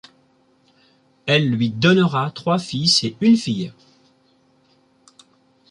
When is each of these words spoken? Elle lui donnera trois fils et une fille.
Elle 1.27 1.51
lui 1.51 1.69
donnera 1.69 2.31
trois 2.31 2.57
fils 2.57 3.03
et 3.03 3.15
une 3.21 3.37
fille. 3.37 3.71